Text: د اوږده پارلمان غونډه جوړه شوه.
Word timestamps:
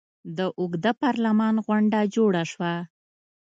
د 0.37 0.39
اوږده 0.59 0.91
پارلمان 1.03 1.55
غونډه 1.65 1.99
جوړه 2.15 2.43
شوه. 2.51 2.73